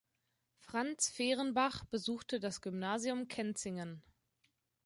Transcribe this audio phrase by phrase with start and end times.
[0.57, 4.01] Franz Fehrenbach besuchte das Gymnasium Kenzingen.